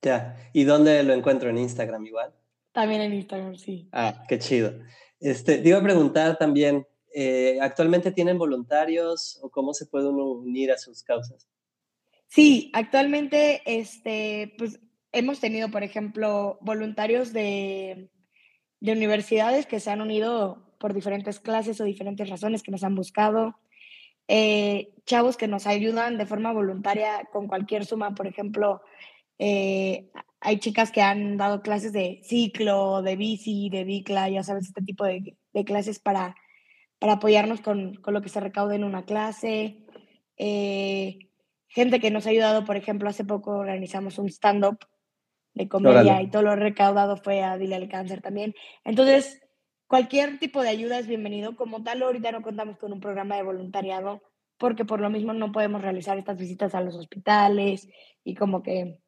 [0.06, 1.50] Ya, ¿y dónde lo encuentro?
[1.50, 2.32] ¿En Instagram igual?
[2.72, 3.90] También en Instagram, sí.
[3.92, 4.72] Ah, qué chido.
[5.20, 10.26] Este, te iba a preguntar también, eh, ¿actualmente tienen voluntarios o cómo se puede uno
[10.26, 11.50] unir a sus causas?
[12.28, 14.80] Sí, actualmente este, pues,
[15.12, 18.12] hemos tenido, por ejemplo, voluntarios de,
[18.82, 22.94] de universidades que se han unido por diferentes clases o diferentes razones que nos han
[22.94, 23.56] buscado.
[24.28, 28.84] Eh, chavos que nos ayudan de forma voluntaria con cualquier suma, por ejemplo,
[29.40, 34.68] eh, hay chicas que han dado clases de ciclo, de bici, de bicla, ya sabes,
[34.68, 36.36] este tipo de, de clases para,
[37.00, 39.78] para apoyarnos con, con, lo que se recaude en una clase.
[40.38, 41.20] Eh,
[41.68, 44.80] gente que nos ha ayudado, por ejemplo, hace poco organizamos un stand-up
[45.54, 48.54] de comedia y todo lo recaudado fue a Dile al Cáncer también.
[48.84, 49.42] Entonces,
[49.88, 51.56] cualquier tipo de ayuda es bienvenido.
[51.56, 54.22] Como tal, ahorita no contamos con un programa de voluntariado
[54.58, 57.88] porque por lo mismo no podemos realizar estas visitas a los hospitales
[58.24, 59.00] y como que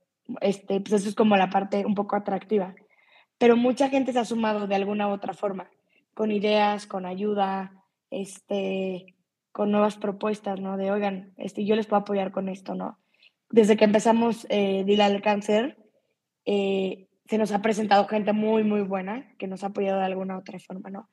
[0.41, 2.75] este, pues eso es como la parte un poco atractiva.
[3.37, 5.69] Pero mucha gente se ha sumado de alguna u otra forma,
[6.13, 7.73] con ideas, con ayuda,
[8.09, 9.15] este,
[9.51, 10.77] con nuevas propuestas, ¿no?
[10.77, 12.99] De, oigan, este, yo les puedo apoyar con esto, ¿no?
[13.49, 15.77] Desde que empezamos eh, Dile al Cáncer,
[16.45, 20.35] eh, se nos ha presentado gente muy, muy buena que nos ha apoyado de alguna
[20.35, 21.09] u otra forma, ¿no?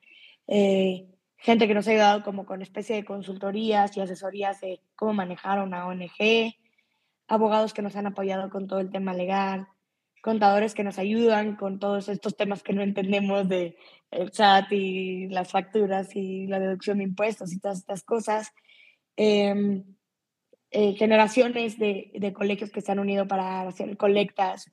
[0.47, 5.13] Eh, gente que nos ha ayudado como con especie de consultorías y asesorías de cómo
[5.13, 6.55] manejar una ONG,
[7.29, 9.69] abogados que nos han apoyado con todo el tema legal,
[10.23, 13.77] contadores que nos ayudan con todos estos temas que no entendemos de
[14.11, 18.53] el chat y las facturas y la deducción de impuestos y todas estas cosas.
[19.17, 19.85] Em,
[20.71, 24.71] eh, generaciones de, de, colegios que se han unido para hacer colectas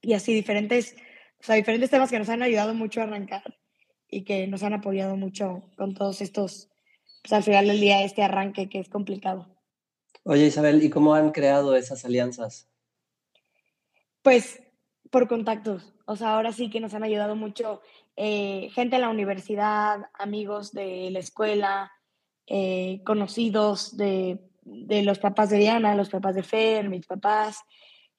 [0.00, 0.96] y así diferentes,
[1.38, 3.42] o sea, diferentes temas que nos han ayudado mucho a arrancar
[4.08, 6.70] y que nos han apoyado mucho con todos estos,
[7.22, 9.55] pues al final del día, este arranque que es complicado.
[10.28, 12.68] Oye Isabel, ¿y cómo han creado esas alianzas?
[14.22, 14.60] Pues
[15.12, 15.94] por contactos.
[16.04, 17.80] O sea, ahora sí que nos han ayudado mucho
[18.16, 21.92] eh, gente en la universidad, amigos de la escuela,
[22.48, 27.60] eh, conocidos de, de, los papás de Diana, los papás de Fer, mis papás,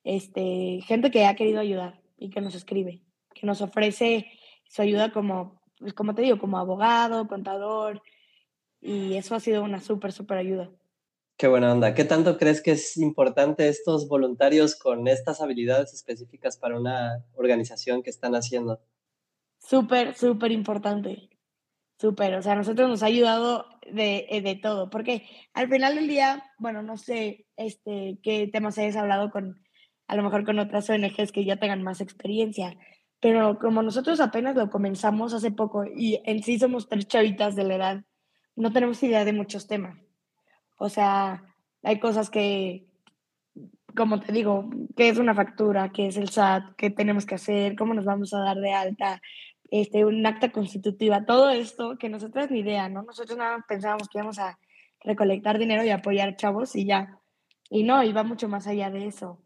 [0.06, 3.02] este, gente que ha querido ayudar y que nos escribe,
[3.34, 4.32] que nos ofrece
[4.70, 8.02] su ayuda como, pues como te digo, como abogado, contador,
[8.80, 10.70] y eso ha sido una súper, súper ayuda.
[11.38, 11.93] Qué buena onda.
[11.93, 18.02] ¿Qué tanto crees que es importante estos voluntarios con estas habilidades específicas para una organización
[18.02, 18.82] que están haciendo?
[19.60, 21.30] Súper, súper importante.
[22.00, 22.34] Súper.
[22.34, 24.89] O sea, a nosotros nos ha ayudado de, eh, de, todo.
[24.89, 29.62] Porque al final del día, bueno, no sé este, qué temas hayas hablado con,
[30.08, 32.76] a lo mejor con otras ONGs que ya tengan más experiencia.
[33.19, 37.63] Pero como nosotros apenas lo comenzamos hace poco y en sí somos tres chavitas de
[37.63, 38.06] la edad,
[38.56, 40.07] no tenemos idea de muchos temas.
[40.78, 41.44] O sea,
[41.84, 42.88] hay cosas que,
[43.96, 47.76] como te digo, qué es una factura, qué es el SAT, qué tenemos que hacer,
[47.76, 49.22] cómo nos vamos a dar de alta,
[49.70, 53.04] este, un acta constitutiva, todo esto que nosotros ni idea, ¿no?
[53.04, 54.58] Nosotros nada pensábamos que íbamos a
[55.02, 57.20] recolectar dinero y apoyar chavos y ya.
[57.70, 59.42] Y no, iba mucho más allá de eso.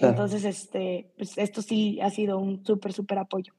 [0.00, 3.54] Entonces, este, pues esto sí ha sido un súper, súper apoyo.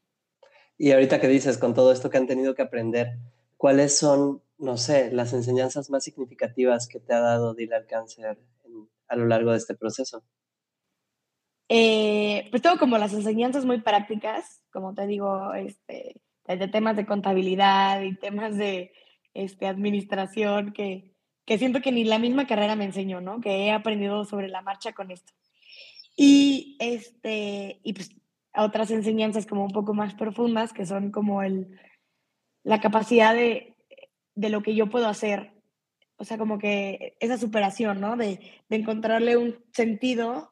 [0.78, 3.18] Y ahorita que dices, con todo esto que han tenido que aprender,
[3.58, 8.38] ¿cuáles son no sé, las enseñanzas más significativas que te ha dado Dile al Cáncer
[9.08, 10.24] a lo largo de este proceso?
[11.68, 16.22] Eh, pues tengo como las enseñanzas muy prácticas, como te digo, este,
[16.72, 18.92] temas de contabilidad y temas de
[19.34, 21.16] este, administración que,
[21.46, 23.42] que siento que ni la misma carrera me enseñó, ¿no?
[23.42, 25.34] Que he aprendido sobre la marcha con esto.
[26.16, 28.16] Y, este, y pues
[28.56, 31.80] otras enseñanzas como un poco más profundas, que son como el,
[32.64, 33.75] la capacidad de,
[34.36, 35.54] de lo que yo puedo hacer.
[36.18, 38.16] O sea, como que esa superación, ¿no?
[38.16, 40.52] De, de encontrarle un sentido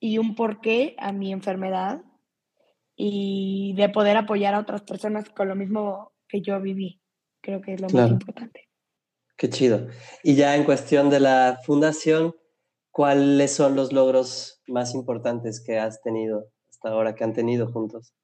[0.00, 2.02] y un porqué a mi enfermedad
[2.96, 7.02] y de poder apoyar a otras personas con lo mismo que yo viví.
[7.42, 8.68] Creo que es lo más importante.
[9.36, 9.88] Qué chido.
[10.22, 12.34] Y ya en cuestión de la fundación,
[12.90, 18.14] ¿cuáles son los logros más importantes que has tenido hasta ahora, que han tenido juntos?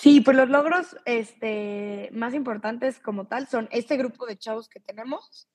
[0.00, 4.78] Sí, pues los logros este, más importantes como tal son este grupo de chavos que
[4.78, 5.48] tenemos,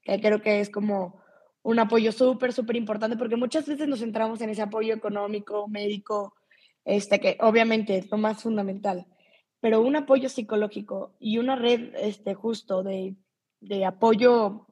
[0.00, 1.20] que creo que es como
[1.62, 6.34] un apoyo súper, súper importante, porque muchas veces nos centramos en ese apoyo económico, médico,
[6.86, 9.06] este, que obviamente es lo más fundamental,
[9.60, 13.14] pero un apoyo psicológico y una red este, justo de,
[13.60, 14.68] de apoyo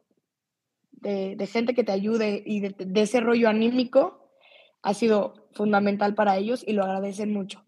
[0.92, 4.33] de, de, gente que te ayude y de, de ese rollo anímico
[4.80, 7.66] ha sido fundamental para ellos y lo agradecen mucho.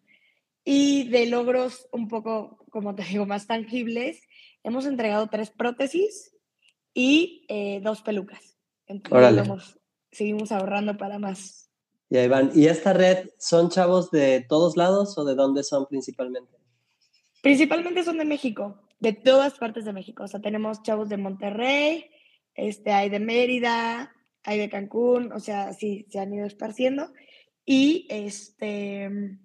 [0.64, 4.20] Y de logros un poco, como te digo, más tangibles,
[4.62, 6.34] hemos entregado tres prótesis
[6.94, 8.56] y eh, dos pelucas.
[8.86, 9.78] Entonces,
[10.10, 11.70] seguimos ahorrando para más.
[12.08, 12.52] Y ahí van.
[12.54, 16.58] ¿Y esta red son chavos de todos lados o de dónde son principalmente?
[17.42, 20.24] Principalmente son de México, de todas partes de México.
[20.24, 22.10] O sea, tenemos chavos de Monterrey,
[22.54, 24.12] este, hay de Mérida,
[24.44, 27.12] hay de Cancún, o sea, sí, se han ido esparciendo.
[27.64, 29.38] Y este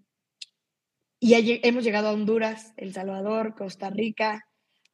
[1.20, 4.46] y ya hemos llegado a Honduras, El Salvador, Costa Rica.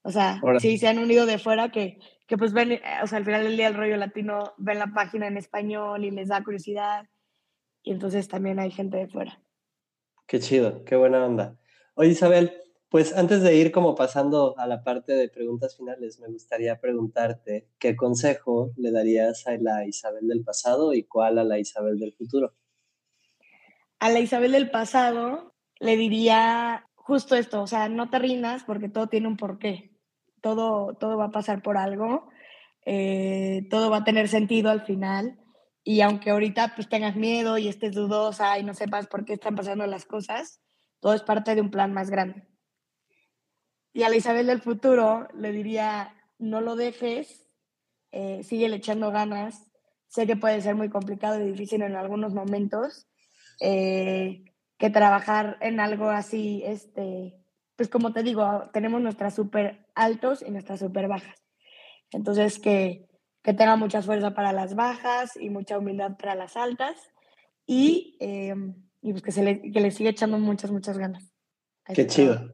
[0.03, 3.25] O sea, sí, se han unido de fuera que, que pues ven, o sea, al
[3.25, 7.05] final del día el rollo latino ven la página en español y les da curiosidad.
[7.83, 9.41] Y entonces también hay gente de fuera.
[10.27, 11.57] Qué chido, qué buena onda.
[11.95, 12.53] Oye, Isabel,
[12.89, 17.67] pues antes de ir como pasando a la parte de preguntas finales, me gustaría preguntarte
[17.79, 22.13] qué consejo le darías a la Isabel del pasado y cuál a la Isabel del
[22.13, 22.53] futuro.
[23.99, 25.52] A la Isabel del pasado,
[25.84, 29.91] le diría justo esto, o sea, no te rindas porque todo tiene un porqué,
[30.41, 32.30] todo, todo va a pasar por algo,
[32.86, 35.38] eh, todo va a tener sentido al final
[35.84, 39.56] y aunque ahorita pues tengas miedo y estés dudosa y no sepas por qué están
[39.56, 40.62] pasando las cosas,
[41.02, 42.48] todo es parte de un plan más grande.
[43.91, 47.46] Y a la Isabel del futuro le diría, no lo dejes,
[48.12, 49.69] eh, sigue echando ganas,
[50.08, 53.10] sé que puede ser muy complicado y difícil en algunos momentos,
[53.60, 54.46] eh,
[54.77, 57.36] que trabajar en algo así, este,
[57.75, 61.43] pues como te digo, tenemos nuestras súper altos y nuestras súper bajas.
[62.12, 63.07] Entonces, que,
[63.41, 66.95] que, tenga mucha fuerza para las bajas y mucha humildad para las altas
[67.65, 68.53] y, eh,
[69.01, 71.31] y pues que, se le, que le siga echando muchas, muchas ganas.
[71.93, 72.53] Qué chido,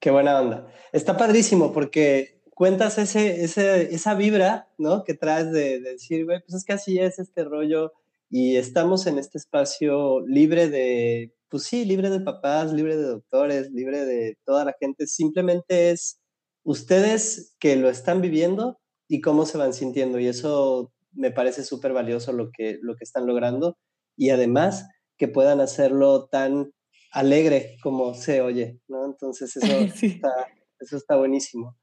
[0.00, 0.66] qué buena onda.
[0.92, 5.04] Está padrísimo porque cuentas ese, ese, esa vibra, ¿no?
[5.04, 7.92] Que traes de, de decir, güey, pues es que así es este rollo
[8.30, 13.70] y estamos en este espacio libre de pues sí, libre de papás, libre de doctores,
[13.70, 15.06] libre de toda la gente.
[15.06, 16.20] Simplemente es
[16.64, 20.18] ustedes que lo están viviendo y cómo se van sintiendo.
[20.18, 23.78] Y eso me parece súper valioso lo que, lo que están logrando.
[24.16, 26.72] Y además que puedan hacerlo tan
[27.12, 29.06] alegre como se oye, ¿no?
[29.06, 29.66] Entonces eso,
[30.04, 30.32] está,
[30.80, 31.78] eso está buenísimo.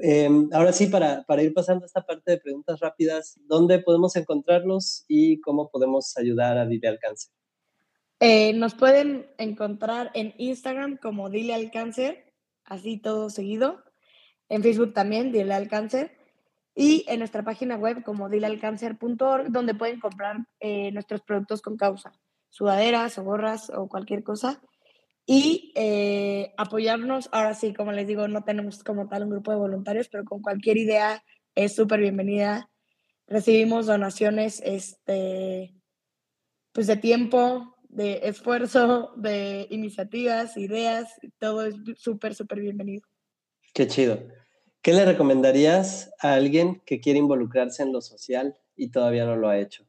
[0.00, 4.16] Em, ahora sí, para, para, ir pasando a esta parte de preguntas rápidas, ¿dónde podemos
[4.16, 7.30] encontrarlos y cómo podemos ayudar a Dile al Cáncer?
[8.24, 12.32] Eh, nos pueden encontrar en Instagram como Dile al Cáncer,
[12.62, 13.82] así todo seguido.
[14.48, 16.16] En Facebook también, Dile al Cáncer.
[16.72, 22.12] Y en nuestra página web como dilealcáncer.org, donde pueden comprar eh, nuestros productos con causa,
[22.48, 24.62] sudaderas o gorras o cualquier cosa.
[25.26, 29.58] Y eh, apoyarnos, ahora sí, como les digo, no tenemos como tal un grupo de
[29.58, 31.24] voluntarios, pero con cualquier idea
[31.56, 32.70] es súper bienvenida.
[33.26, 35.74] Recibimos donaciones este,
[36.70, 43.06] pues de tiempo, de esfuerzo, de iniciativas, ideas, todo es súper, súper bienvenido.
[43.74, 44.18] Qué chido.
[44.80, 49.48] ¿Qué le recomendarías a alguien que quiere involucrarse en lo social y todavía no lo
[49.48, 49.84] ha hecho?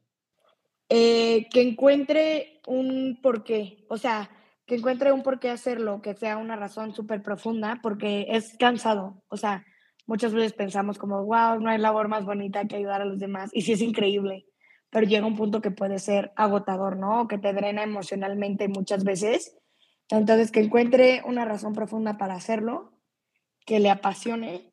[0.89, 4.29] Eh, que encuentre un porqué, o sea,
[4.65, 9.37] que encuentre un porqué hacerlo, que sea una razón súper profunda, porque es cansado, o
[9.37, 9.65] sea,
[10.05, 13.49] muchas veces pensamos como, wow, no hay labor más bonita que ayudar a los demás,
[13.53, 14.45] y sí es increíble,
[14.93, 17.21] pero llega un punto que puede ser agotador, ¿no?
[17.21, 19.57] O que te drena emocionalmente muchas veces.
[20.09, 22.93] Entonces, que encuentre una razón profunda para hacerlo,
[23.65, 24.71] que le apasione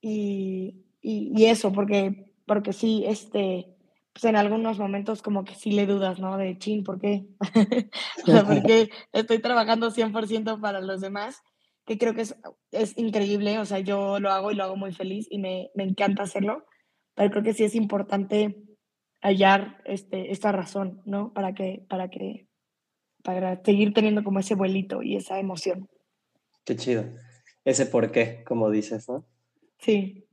[0.00, 3.74] y, y, eso, porque, porque sí, este,
[4.12, 6.36] pues en algunos momentos como que sí le dudas, ¿no?
[6.36, 7.26] De chin, ¿por qué?
[8.46, 11.42] porque estoy trabajando 100% para los demás,
[11.86, 12.36] que creo que es,
[12.70, 15.82] es, increíble, o sea, yo lo hago y lo hago muy feliz y me, me
[15.82, 16.64] encanta hacerlo,
[17.16, 18.69] pero creo que sí es importante
[19.22, 21.32] hallar este, esta razón, ¿no?
[21.32, 22.46] Para que, para que,
[23.22, 25.88] para seguir teniendo como ese vuelito y esa emoción.
[26.64, 27.04] Qué chido.
[27.64, 29.24] Ese por qué, como dices, ¿no?
[29.78, 30.26] Sí.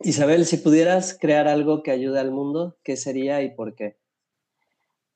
[0.00, 3.96] Isabel, si pudieras crear algo que ayude al mundo, ¿qué sería y por qué?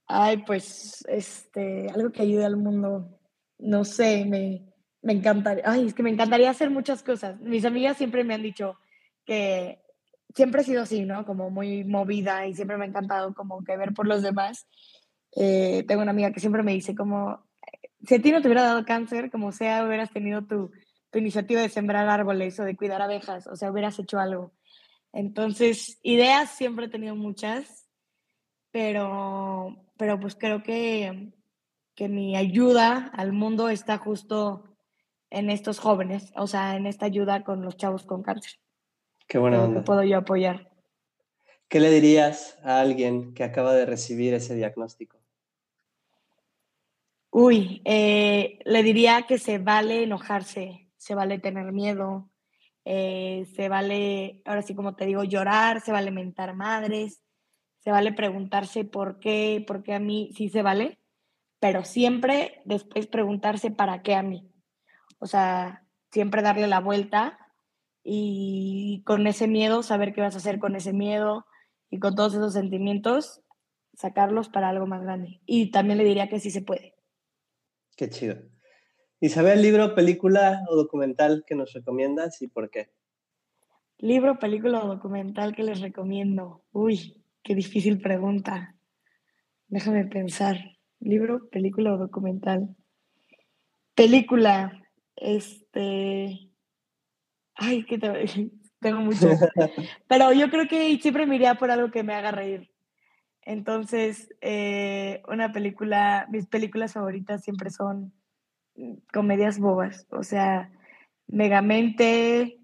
[0.07, 3.19] Ay, pues, este, algo que ayude al mundo,
[3.59, 4.65] no sé, me,
[5.03, 7.39] me encantaría, ay, es que me encantaría hacer muchas cosas.
[7.41, 8.79] Mis amigas siempre me han dicho
[9.27, 9.83] que
[10.35, 11.25] siempre he sido así, ¿no?
[11.25, 14.67] Como muy movida y siempre me ha encantado como que ver por los demás.
[15.37, 17.45] Eh, tengo una amiga que siempre me dice como,
[18.07, 20.71] si a ti no te hubiera dado cáncer, como sea, hubieras tenido tu,
[21.11, 24.53] tu iniciativa de sembrar árboles o de cuidar abejas, o sea, hubieras hecho algo.
[25.13, 27.89] Entonces, ideas siempre he tenido muchas,
[28.71, 31.33] pero, pero pues creo que,
[31.95, 34.65] que mi ayuda al mundo está justo
[35.31, 38.53] en estos jóvenes, o sea, en esta ayuda con los chavos con cáncer.
[39.29, 39.85] Qué buena onda.
[39.85, 40.71] puedo yo apoyar.
[41.69, 45.19] ¿Qué le dirías a alguien que acaba de recibir ese diagnóstico?
[47.31, 52.31] Uy, eh, le diría que se vale enojarse, se vale tener miedo,
[52.87, 57.23] eh, se vale, ahora sí como te digo, llorar, se vale mentar madres,
[57.81, 60.99] se vale preguntarse por qué, por qué a mí sí se vale,
[61.61, 64.51] pero siempre después preguntarse para qué a mí.
[65.19, 67.39] O sea, siempre darle la vuelta
[68.11, 71.45] y con ese miedo saber qué vas a hacer con ese miedo
[71.91, 73.43] y con todos esos sentimientos
[73.93, 75.43] sacarlos para algo más grande.
[75.45, 76.95] Y también le diría que sí se puede.
[77.99, 78.37] Qué chido.
[79.21, 82.89] Isabel, libro, película o documental que nos recomiendas y por qué?
[83.99, 86.65] Libro, película o documental que les recomiendo.
[86.73, 88.75] Uy, qué difícil pregunta.
[89.67, 90.57] Déjame pensar.
[90.99, 92.75] Libro, película o documental.
[93.95, 94.83] Película,
[95.15, 96.48] este.
[97.59, 97.99] Ay, que
[98.81, 99.29] tengo mucho.
[100.09, 102.71] Pero yo creo que siempre me iría por algo que me haga reír.
[103.43, 108.13] Entonces, eh, una película, mis películas favoritas siempre son
[109.13, 110.71] comedias bobas, o sea,
[111.27, 112.59] Megamente,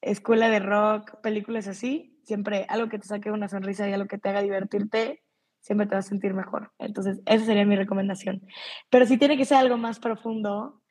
[0.00, 4.18] Escuela de Rock, películas así, siempre algo que te saque una sonrisa y algo que
[4.18, 5.22] te haga divertirte,
[5.60, 6.72] siempre te vas a sentir mejor.
[6.78, 8.42] Entonces, esa sería mi recomendación.
[8.90, 10.82] Pero si tiene que ser algo más profundo,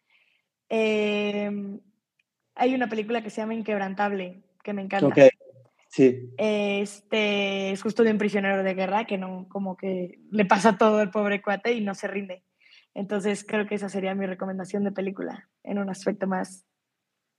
[0.70, 1.80] em,
[2.56, 5.08] hay una película que se llama Inquebrantable, que me encanta.
[5.08, 5.30] Okay.
[5.90, 6.34] Sí.
[6.38, 11.00] Este es justo de un prisionero de guerra que no, como que le pasa todo
[11.00, 12.46] al pobre cuate y no se rinde.
[12.94, 16.66] Entonces creo que esa sería mi recomendación de película en un aspecto más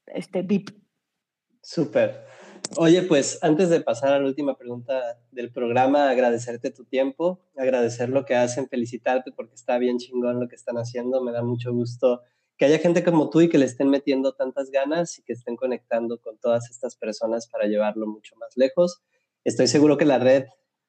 [0.07, 0.71] este, deep.
[1.63, 2.25] Súper.
[2.77, 8.09] Oye, pues antes de pasar a la última pregunta del programa, agradecerte tu tiempo, agradecer
[8.09, 11.23] lo que hacen, felicitarte porque está bien chingón lo que están haciendo.
[11.23, 12.23] Me da mucho gusto
[12.63, 15.57] que haya gente como tú y que le estén metiendo tantas ganas y que estén
[15.57, 19.03] conectando con todas estas personas para llevarlo mucho más lejos.
[19.43, 20.45] Estoy seguro que la red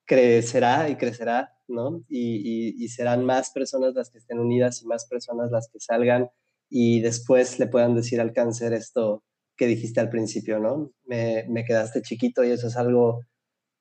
[0.06, 2.04] crecerá y crecerá, ¿no?
[2.08, 6.30] Y, serán más personas las que estén unidas y más personas las que salgan
[6.70, 9.24] y después le puedan decir al cáncer esto
[9.58, 10.92] que dijiste al principio, ¿no?
[11.06, 13.22] Me, quedaste chiquito y eso es algo,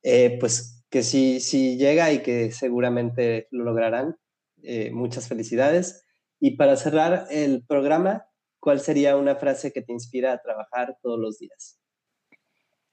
[0.01, 4.15] eh, pues, que sí, sí llega y que seguramente lo lograrán.
[4.63, 6.02] Eh, muchas felicidades.
[6.45, 8.25] Y para cerrar el programa,
[8.59, 11.79] ¿cuál sería una frase que te inspira a trabajar todos los días?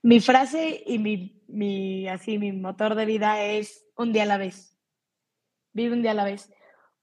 [0.04, 4.38] Mi frase y mi, mi, así, mi motor de vida es un día a la
[4.38, 4.78] vez.
[5.72, 6.48] Vive un día a la vez.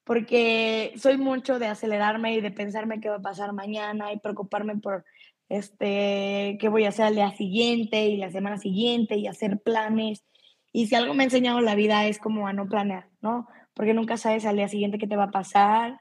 [0.06, 4.78] Porque soy mucho de acelerarme y de pensarme qué va a pasar mañana y preocuparme
[4.78, 5.04] por
[5.50, 10.24] este, qué voy a hacer al día siguiente y la semana siguiente y hacer planes.
[10.72, 13.50] Y si algo me ha enseñado la vida es como a no planear, ¿no?
[13.74, 16.00] Porque nunca sabes al día siguiente qué te va a pasar,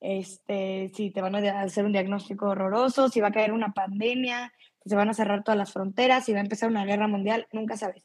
[0.00, 4.52] este, si te van a hacer un diagnóstico horroroso, si va a caer una pandemia,
[4.84, 7.76] se van a cerrar todas las fronteras y va a empezar una guerra mundial, nunca
[7.76, 8.04] sabes.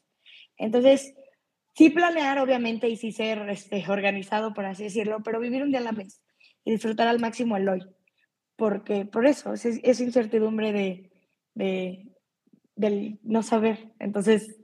[0.56, 1.14] Entonces,
[1.74, 5.80] sí planear, obviamente, y sí ser este, organizado, por así decirlo, pero vivir un día
[5.80, 6.20] a la vez
[6.64, 7.82] y disfrutar al máximo el hoy.
[8.56, 11.10] Porque por eso, es, es incertidumbre de,
[11.54, 12.12] de,
[12.76, 13.92] del no saber.
[13.98, 14.56] Entonces,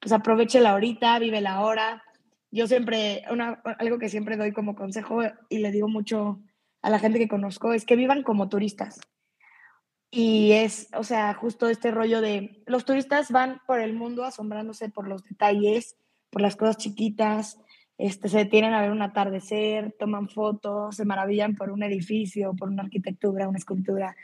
[0.00, 2.02] pues aproveche la ahorita, vive la hora.
[2.50, 6.40] Yo siempre, una, algo que siempre doy como consejo y le digo mucho
[6.86, 9.00] a la gente que conozco es que vivan como turistas.
[10.08, 14.88] Y es, o sea, justo este rollo de los turistas van por el mundo asombrándose
[14.88, 15.96] por los detalles,
[16.30, 17.58] por las cosas chiquitas,
[17.98, 22.68] este, se detienen a ver un atardecer, toman fotos, se maravillan por un edificio, por
[22.68, 24.14] una arquitectura, una escultura.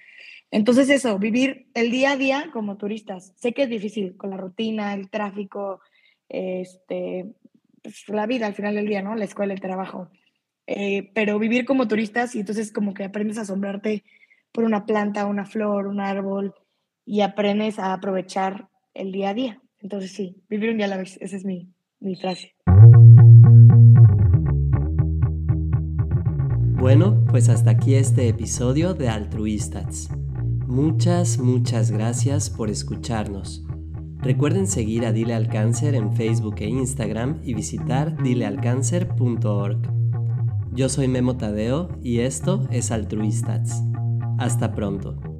[0.52, 3.32] Entonces eso, vivir el día a día como turistas.
[3.34, 5.80] Sé que es difícil con la rutina, el tráfico,
[6.28, 7.34] este,
[7.82, 9.16] pues, la vida al final del día, ¿no?
[9.16, 10.10] La escuela, el trabajo.
[10.66, 14.04] Eh, pero vivir como turistas y entonces como que aprendes a asombrarte
[14.52, 16.54] por una planta, una flor, un árbol
[17.04, 19.62] y aprendes a aprovechar el día a día.
[19.80, 22.54] Entonces sí, vivir un día a la vez, esa es mi, mi frase.
[26.78, 30.10] Bueno, pues hasta aquí este episodio de Altruistas.
[30.66, 33.64] Muchas, muchas gracias por escucharnos.
[34.18, 40.01] Recuerden seguir a Dile al Cáncer en Facebook e Instagram y visitar dilealcáncer.org.
[40.74, 43.82] Yo soy Memo Tadeo y esto es Altruistas.
[44.38, 45.31] Hasta pronto.